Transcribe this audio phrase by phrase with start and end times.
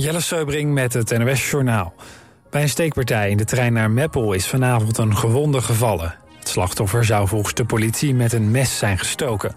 [0.00, 1.94] Jelle Seubring met het NOS Journaal.
[2.50, 6.14] Bij een steekpartij in de trein naar Meppel is vanavond een gewonde gevallen.
[6.38, 9.54] Het slachtoffer zou volgens de politie met een mes zijn gestoken.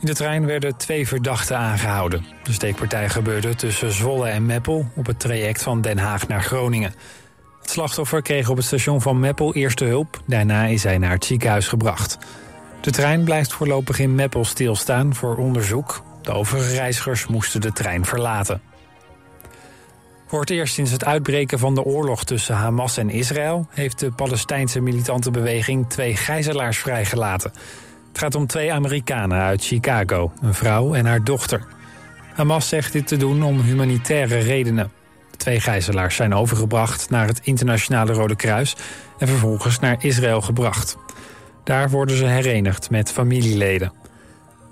[0.00, 2.24] In de trein werden twee verdachten aangehouden.
[2.42, 6.94] De steekpartij gebeurde tussen Zwolle en Meppel op het traject van Den Haag naar Groningen.
[7.60, 10.22] Het slachtoffer kreeg op het station van Meppel eerste hulp.
[10.26, 12.18] Daarna is hij naar het ziekenhuis gebracht.
[12.80, 16.02] De trein blijft voorlopig in Meppel stilstaan voor onderzoek.
[16.22, 18.69] De overige reizigers moesten de trein verlaten.
[20.30, 23.66] Voor het eerst sinds het uitbreken van de oorlog tussen Hamas en Israël...
[23.70, 27.52] heeft de Palestijnse militante beweging twee gijzelaars vrijgelaten.
[28.08, 31.66] Het gaat om twee Amerikanen uit Chicago, een vrouw en haar dochter.
[32.34, 34.92] Hamas zegt dit te doen om humanitaire redenen.
[35.30, 38.76] De twee gijzelaars zijn overgebracht naar het Internationale Rode Kruis...
[39.18, 40.96] en vervolgens naar Israël gebracht.
[41.64, 43.99] Daar worden ze herenigd met familieleden.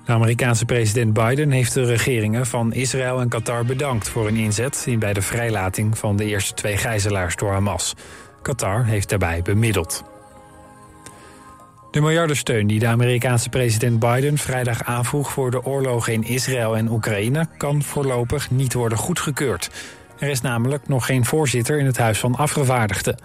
[0.09, 4.87] De Amerikaanse president Biden heeft de regeringen van Israël en Qatar bedankt voor hun inzet
[4.99, 7.95] bij de vrijlating van de eerste twee gijzelaars door Hamas.
[8.43, 10.05] Qatar heeft daarbij bemiddeld.
[11.91, 16.91] De miljardensteun die de Amerikaanse president Biden vrijdag aanvroeg voor de oorlogen in Israël en
[16.91, 19.71] Oekraïne kan voorlopig niet worden goedgekeurd.
[20.19, 23.19] Er is namelijk nog geen voorzitter in het Huis van Afgevaardigden.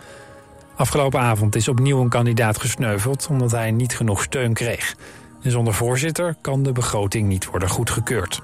[0.75, 4.95] Afgelopen avond is opnieuw een kandidaat gesneuveld omdat hij niet genoeg steun kreeg.
[5.43, 8.41] En zonder voorzitter kan de begroting niet worden goedgekeurd.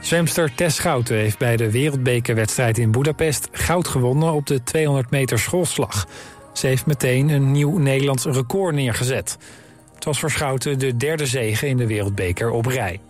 [0.00, 5.38] Zwemster Tess Schouten heeft bij de wereldbekerwedstrijd in Budapest goud gewonnen op de 200 meter
[5.38, 6.06] schoolslag.
[6.52, 9.38] Ze heeft meteen een nieuw Nederlands record neergezet.
[9.94, 13.00] Het was voor Schouten de derde zege in de wereldbeker op rij.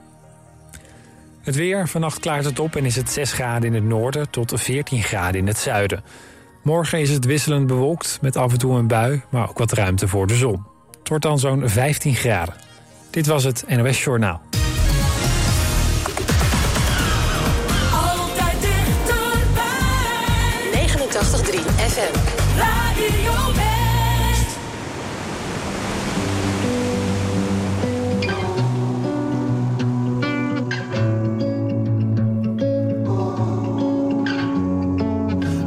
[1.40, 4.52] Het weer, vannacht klaart het op en is het 6 graden in het noorden tot
[4.54, 6.04] 14 graden in het zuiden.
[6.62, 10.08] Morgen is het wisselend bewolkt met af en toe een bui, maar ook wat ruimte
[10.08, 10.71] voor de zon.
[11.12, 12.54] Wordt dan zo'n 15 graden.
[13.10, 14.40] Dit was het NOS Journaal.
[17.92, 19.62] Altijd dichterbij.
[20.72, 22.18] 89.3 FM.
[22.58, 24.56] Radio West.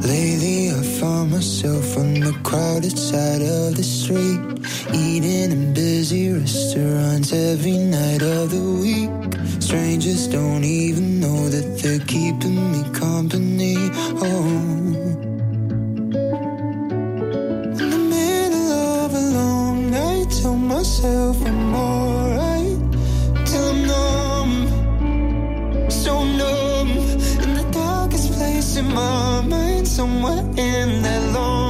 [0.02, 4.40] Lately, I found myself on the crowded side of the street,
[4.94, 9.10] eating in busy restaurants every night of the week.
[9.62, 13.76] Strangers don't even know that they're keeping me company.
[14.22, 14.46] Oh.
[17.82, 22.80] In the middle of a long night, tell myself I'm alright.
[23.46, 24.54] Till I'm numb,
[25.90, 26.90] so numb.
[27.44, 31.65] In the darkest place in my mind, somewhere in that long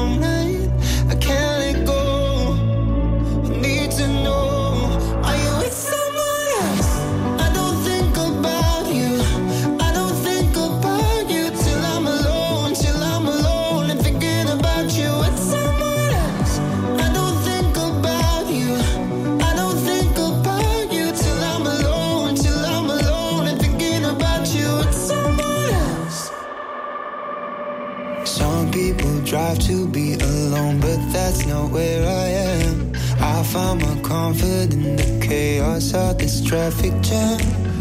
[34.36, 37.40] comfort in the chaos of this traffic jam.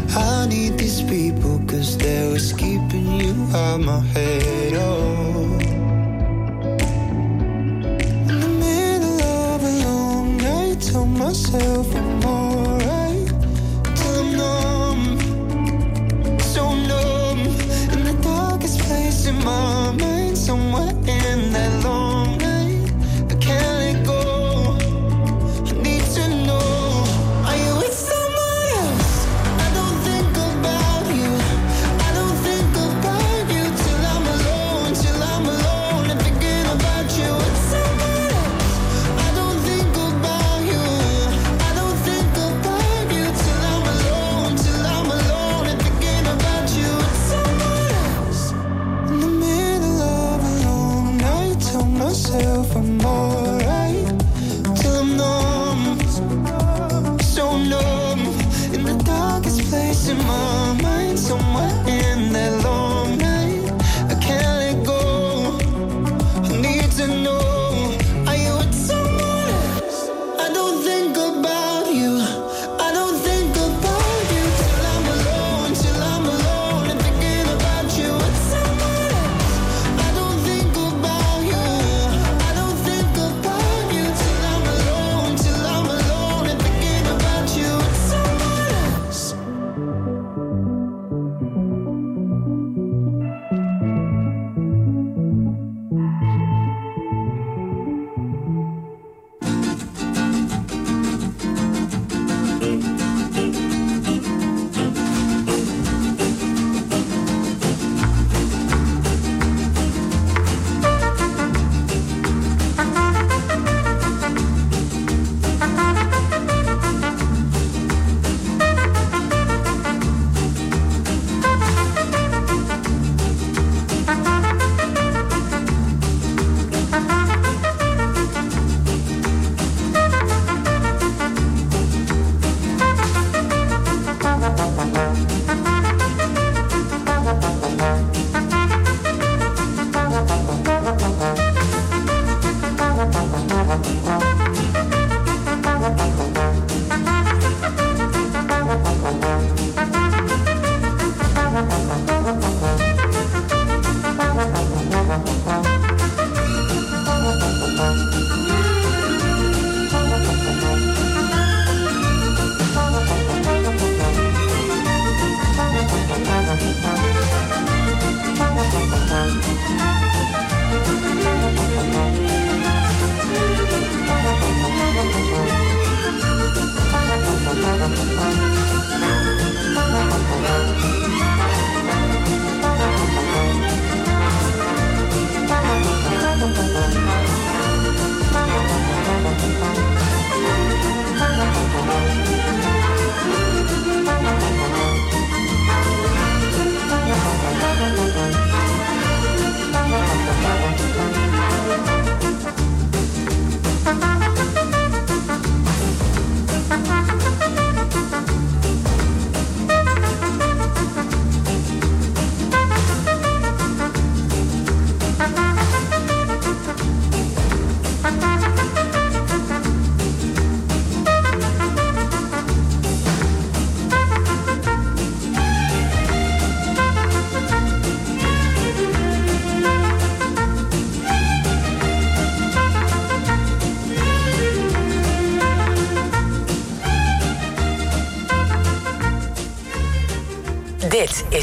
[0.09, 4.73] I need these people, cause they're what's keeping you out my head.
[4.75, 5.59] Oh.
[8.29, 13.27] In the middle of a long night, tell myself I'm alright.
[13.95, 15.19] Till I'm numb,
[16.39, 17.39] so numb.
[17.93, 22.14] In the darkest place in my mind, somewhere in that long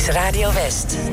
[0.09, 1.12] Radio West.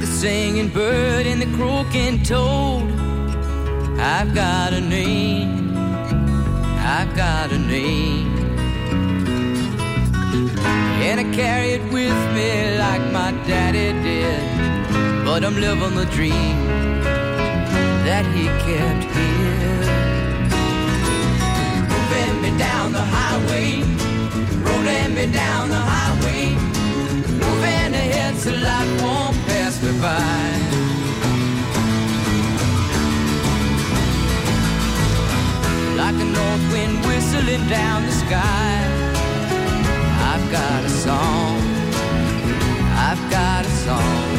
[0.00, 2.90] the singing bird and the croaking toad.
[3.98, 5.76] I've got a name,
[6.78, 8.28] I've got a name.
[11.02, 15.24] And I carry it with me like my daddy did.
[15.26, 16.56] But I'm living the dream
[18.06, 19.80] that he kept here.
[21.92, 23.82] Moving me down the highway,
[24.64, 26.44] rolling me down the highway.
[27.44, 30.02] Moving ahead so life won't pay slip.
[35.96, 38.72] Like a north wind whistling down the sky.
[40.30, 41.60] I've got a song.
[43.08, 44.30] I've got a song.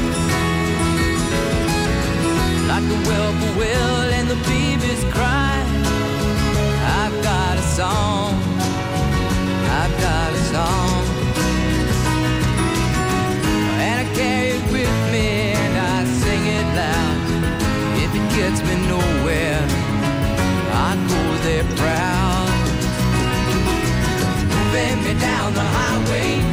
[2.69, 5.55] Like the whippoorwill and the beavers cry.
[6.99, 8.33] I've got a song.
[9.79, 10.40] I've got a
[24.71, 26.50] moving me down the highway.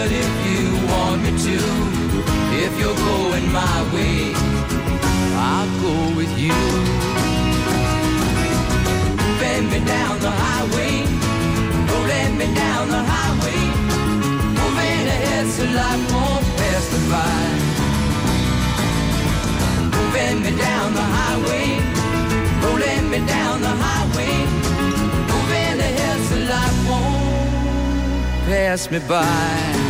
[0.00, 1.58] but if you want me to,
[2.64, 4.32] if you're going my way,
[5.52, 6.60] I'll go with you.
[9.40, 10.94] Bend me down the highway,
[11.92, 13.62] oh, bend me down the highway,
[14.58, 17.42] moving ahead so life won't pass me by.
[20.14, 21.68] Bend me down the highway,
[22.64, 24.34] rolling me down the highway,
[25.30, 27.20] moving ahead so life won't
[28.48, 29.89] pass me by.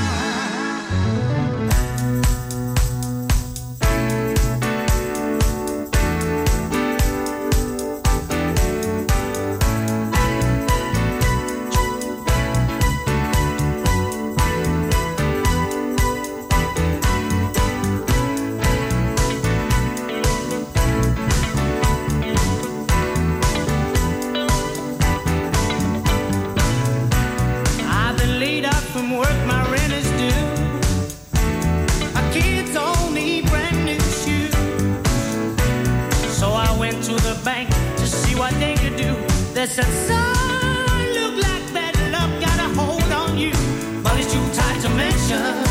[44.13, 45.70] It's too tight to mention.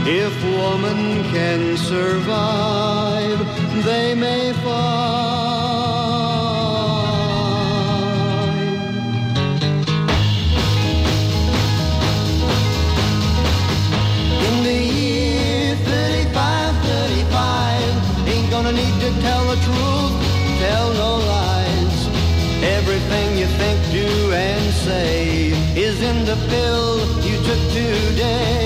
[0.06, 3.40] If woman can survive
[3.84, 5.45] They may find
[26.36, 28.65] the pill you took today.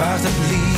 [0.00, 0.69] Zijn, vraagt het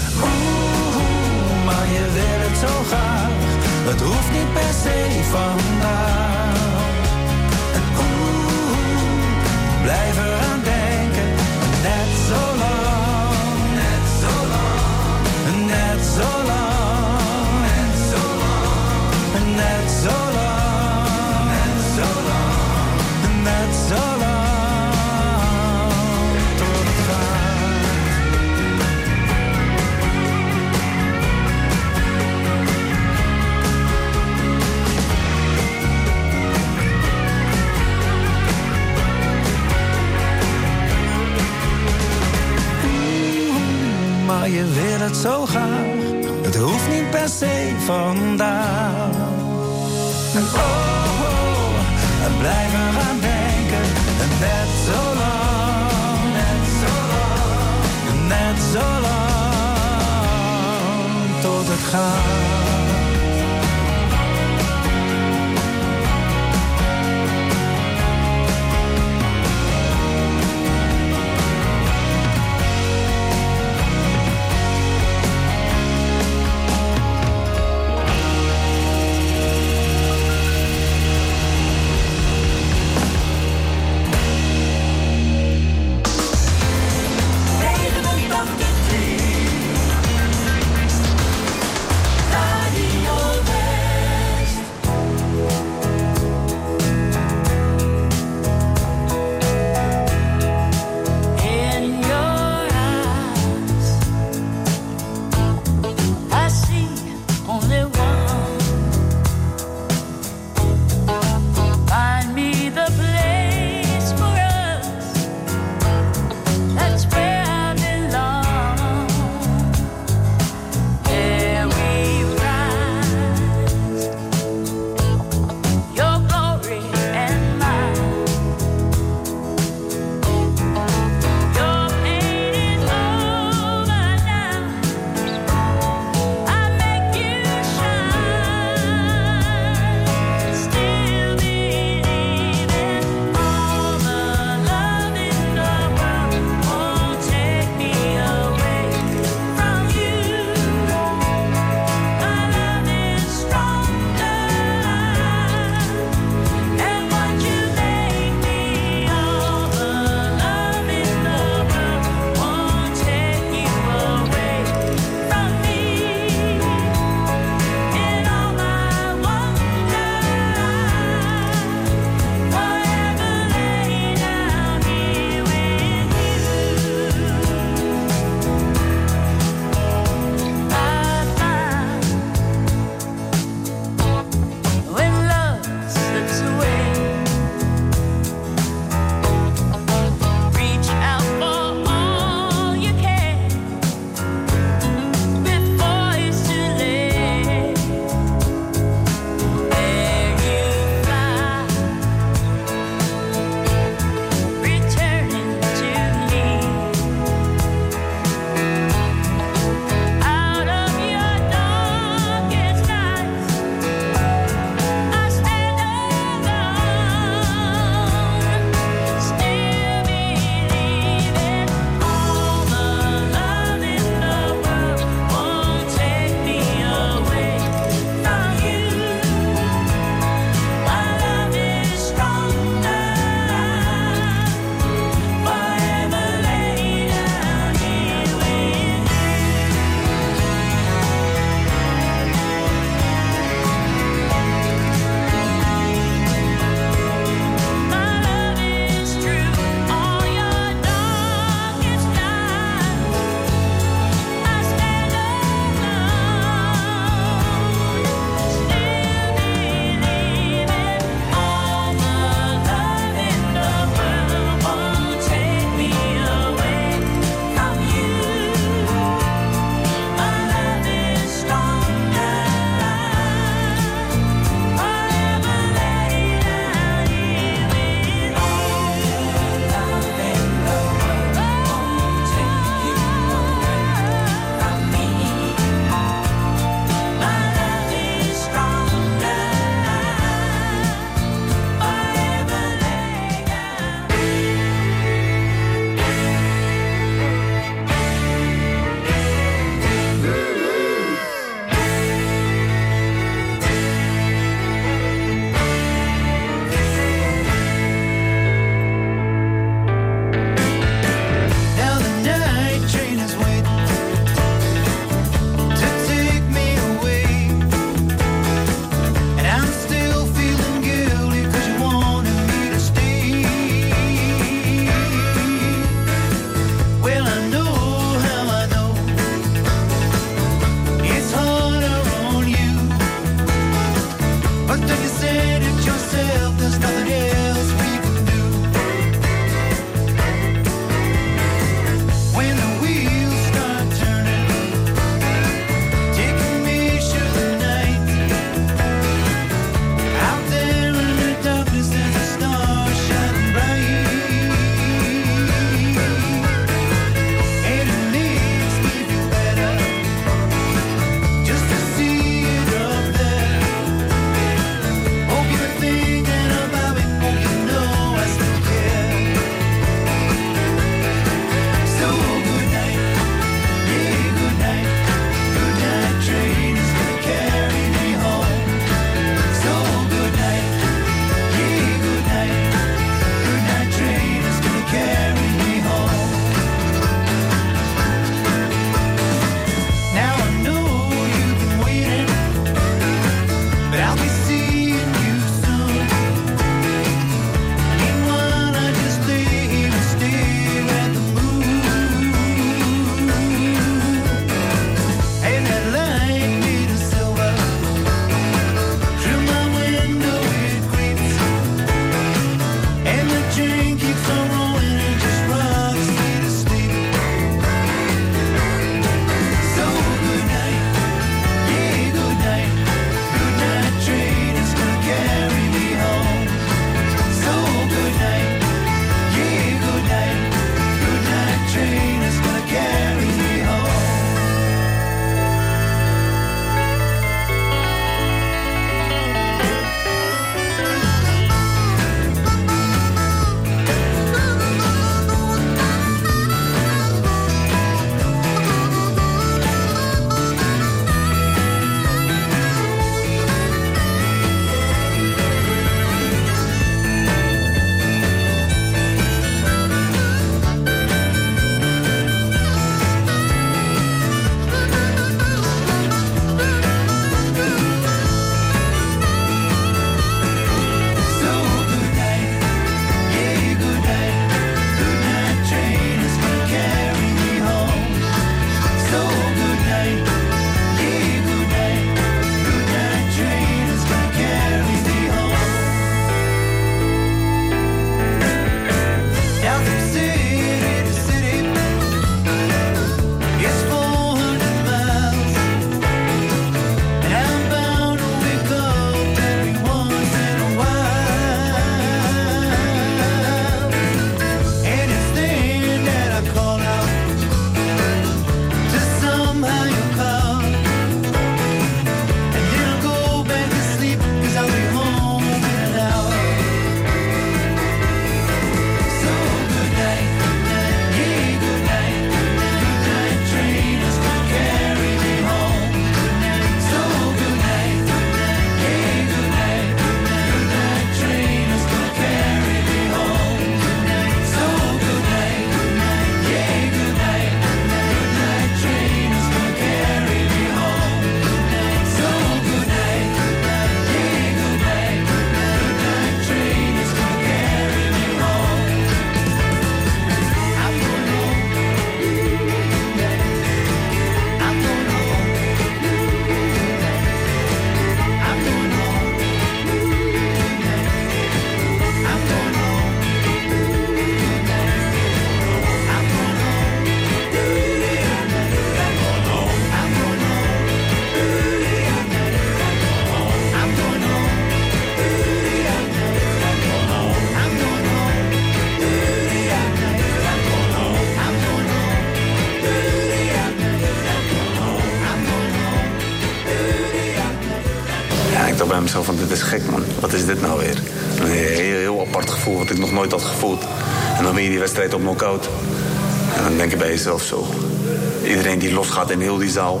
[599.78, 600.00] zaal.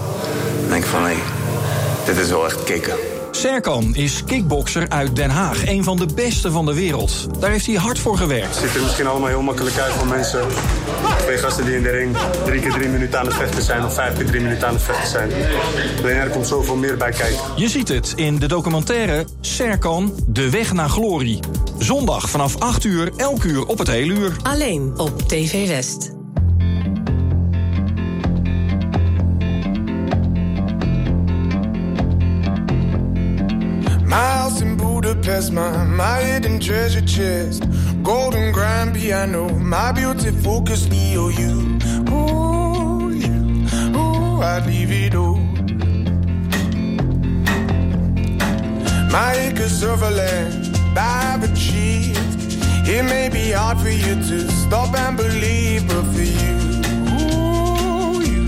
[0.60, 1.16] Dan denk ik van hé,
[2.06, 2.94] dit is wel echt kicken.
[3.30, 7.40] Serkan is kickbokser uit Den Haag, een van de beste van de wereld.
[7.40, 8.46] Daar heeft hij hard voor gewerkt.
[8.46, 10.40] Het ziet er misschien allemaal heel makkelijk uit voor mensen.
[11.18, 13.84] Twee gasten die in de ring drie keer drie minuten aan het vechten zijn...
[13.84, 15.30] of vijf keer drie minuten aan het vechten zijn.
[15.98, 17.38] Alleen er komt zoveel meer bij kijken.
[17.56, 21.40] Je ziet het in de documentaire Serkan, De Weg naar Glorie.
[21.78, 24.36] Zondag vanaf 8 uur, elk uur op het hele uur.
[24.42, 26.17] Alleen op TV West.
[35.28, 37.62] In my, my hidden treasure chest.
[38.02, 41.54] Golden grand piano, my beauty focus EOU.
[42.10, 45.36] Ooh, you, ooh, I'd leave it all.
[49.10, 52.18] My acres of land I've achieved.
[52.88, 56.56] It may be hard for you to stop and believe, but for you,
[57.20, 58.44] ooh, you,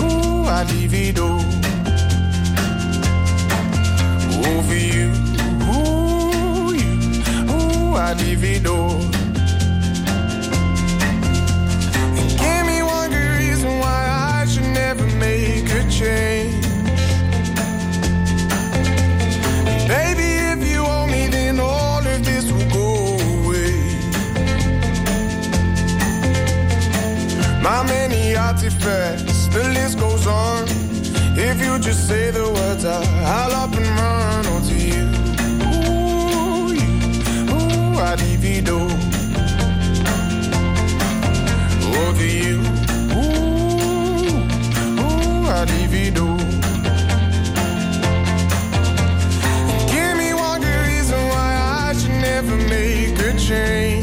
[0.00, 1.40] ooh, I'd leave it all.
[4.40, 5.31] Ooh, for you,
[8.12, 8.20] And
[12.38, 16.66] give me one good reason why I should never make a change.
[19.88, 23.72] Baby, if you owe me, then all of this will go away.
[27.62, 30.64] My many artifacts, the list goes on.
[31.34, 34.21] If you just say the words, I- I'll up and run
[38.02, 38.90] ooh, I'd divido.
[42.06, 42.60] Over you,
[43.14, 44.32] ooh,
[45.00, 46.38] ooh, I'd divido.
[49.92, 51.50] Give me one good reason why
[51.88, 54.01] I should never make a change.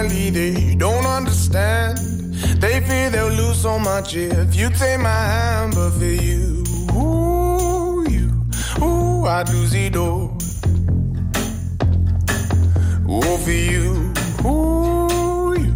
[0.00, 1.98] And they don't understand.
[2.60, 8.06] They fear they'll lose so much if you take my hand, but for you, ooh,
[8.08, 8.30] you,
[8.82, 10.38] ooh, I'd lose it all.
[13.10, 14.12] Ooh, for you,
[14.44, 15.74] ooh, you,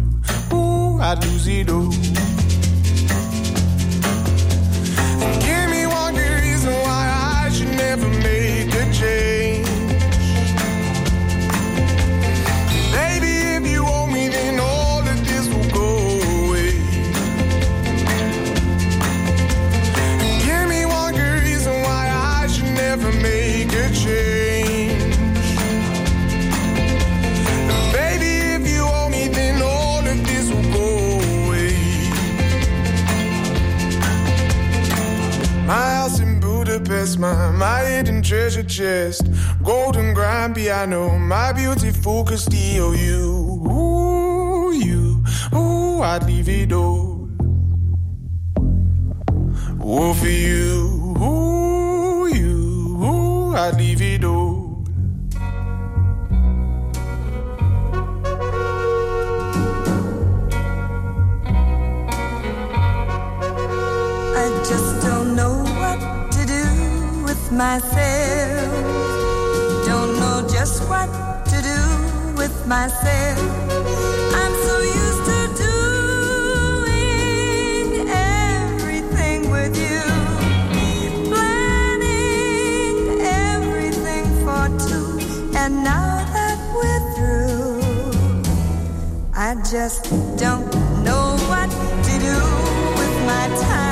[0.55, 2.14] ooh, I'd lose it all.
[37.05, 39.29] Budapest, my, my hidden treasure chest.
[39.63, 43.67] Golden grand piano, my beauty focused EOU.
[43.67, 47.29] Ooh, you, ooh, I'd leave it all.
[49.85, 54.54] Ooh, for you, ooh, you, ooh, I'd leave it all.
[67.55, 68.73] Myself.
[69.87, 71.07] Don't know just what
[71.45, 71.81] to do
[72.35, 73.39] with myself.
[74.41, 75.47] I'm so used to
[76.83, 80.03] doing everything with you,
[81.29, 85.09] planning everything for two.
[85.55, 87.79] And now that we're through,
[89.33, 90.03] I just
[90.37, 90.67] don't
[91.05, 91.69] know what
[92.03, 92.37] to do
[92.99, 93.84] with my time.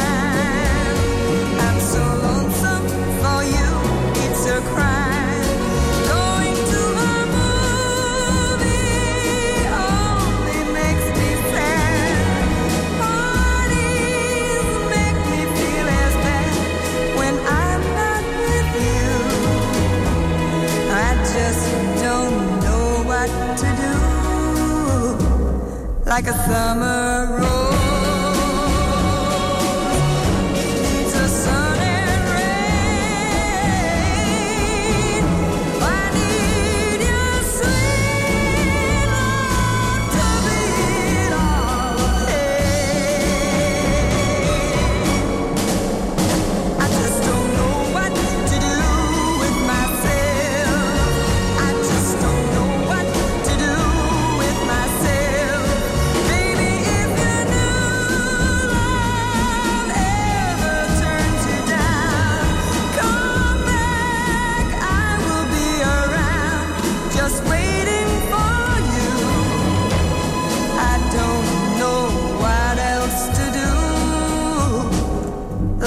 [26.14, 27.62] like a summer rose.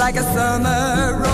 [0.07, 1.26] like a summer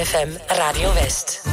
[0.00, 1.49] FM Radio West.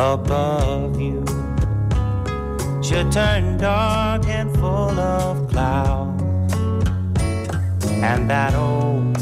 [0.00, 1.22] above you.
[2.82, 6.54] She turned dark and full of clouds,
[8.08, 9.18] and that old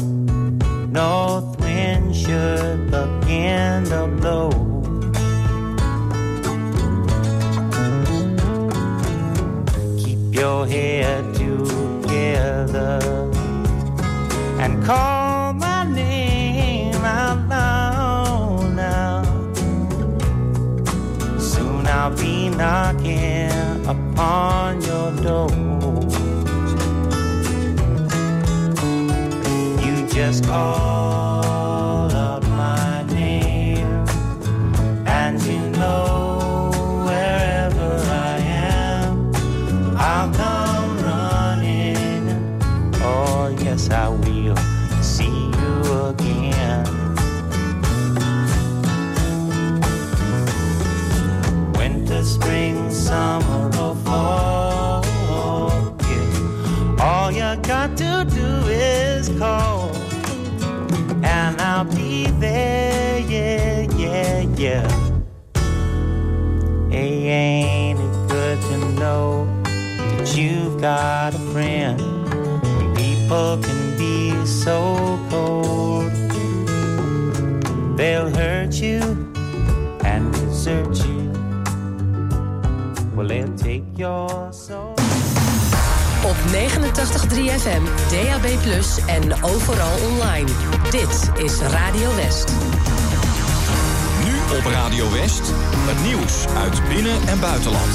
[0.89, 4.49] north wind should begin to blow.
[9.97, 13.01] Keep your head together
[14.61, 15.18] and call.
[22.01, 23.51] I'll be knocking
[23.85, 25.51] upon your door.
[29.83, 31.28] You just call.
[74.69, 76.11] so cold.
[77.97, 79.01] They'll hurt you
[80.03, 81.31] and desert you.
[83.15, 84.93] Well, they'll take your soul.
[86.23, 88.45] Op 89.3 FM, DAB+,
[89.07, 90.49] en overal online.
[90.89, 92.51] Dit is Radio West.
[94.23, 95.53] Nu op Radio West,
[95.89, 97.91] het nieuws uit binnen- en buitenland.